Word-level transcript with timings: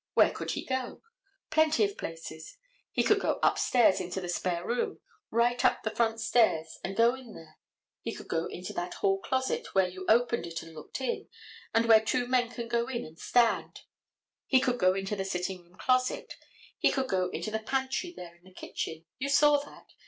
Where 0.15 0.31
could 0.31 0.49
he 0.49 0.65
go? 0.65 1.03
Plenty 1.51 1.83
of 1.83 1.95
places. 1.95 2.57
He 2.91 3.03
could 3.03 3.19
go 3.19 3.37
upstairs 3.43 3.99
into 3.99 4.19
the 4.19 4.29
spare 4.29 4.65
room, 4.65 4.99
right 5.29 5.63
up 5.63 5.83
the 5.83 5.91
front 5.95 6.19
stairs, 6.19 6.79
and 6.83 6.97
go 6.97 7.13
in 7.13 7.35
there; 7.35 7.59
he 8.01 8.11
could 8.11 8.27
go 8.27 8.45
into 8.47 8.73
that 8.73 8.95
hall 8.95 9.19
closet 9.19 9.75
where 9.75 9.87
you 9.87 10.07
opened 10.09 10.47
it 10.47 10.63
and 10.63 10.73
looked 10.73 11.01
in, 11.01 11.29
and 11.71 11.85
where 11.85 12.03
two 12.03 12.25
men 12.25 12.49
can 12.49 12.67
go 12.67 12.87
in 12.87 13.05
and 13.05 13.19
stand; 13.19 13.81
he 14.47 14.59
could 14.59 14.79
go 14.79 14.95
into 14.95 15.15
the 15.15 15.23
sitting 15.23 15.61
room 15.65 15.75
closet; 15.75 16.33
he 16.79 16.89
could 16.91 17.07
go 17.07 17.29
into 17.29 17.51
the 17.51 17.59
pantry 17.59 18.11
there 18.11 18.35
in 18.35 18.43
the 18.43 18.51
kitchen; 18.51 19.05
you 19.19 19.29
saw 19.29 19.57
that. 19.57 19.93